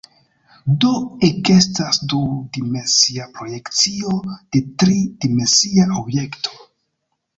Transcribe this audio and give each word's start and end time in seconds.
Do 0.83 0.93
ekestas 1.27 1.99
du-dimensia 2.13 3.27
projekcio 3.35 4.15
de 4.31 4.63
tri-dimensia 4.85 5.87
objekto. 6.03 6.61